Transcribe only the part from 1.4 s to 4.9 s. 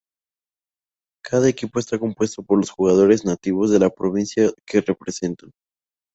equipo está compuesto por los jugadores nativos de la provincia que